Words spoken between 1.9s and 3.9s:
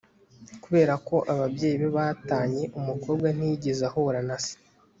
batanye umukobwa ntiyigeze